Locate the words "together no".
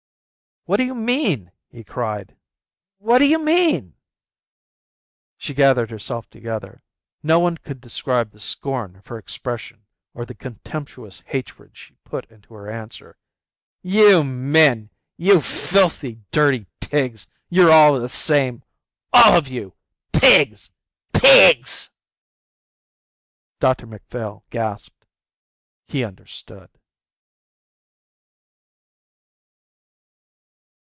6.29-7.39